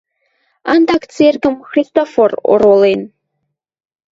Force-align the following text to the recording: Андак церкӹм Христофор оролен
Андак 0.71 1.03
церкӹм 1.13 1.55
Христофор 1.69 2.31
оролен 2.51 3.01